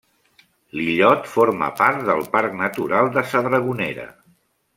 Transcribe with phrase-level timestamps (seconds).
[0.77, 4.09] L'illot forma part del Parc Natural de sa Dragonera.